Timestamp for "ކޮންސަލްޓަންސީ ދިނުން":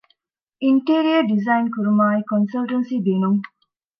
2.31-3.39